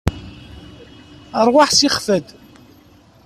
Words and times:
Ṛwaḥ, 1.47 1.69
sixef-d. 1.73 2.27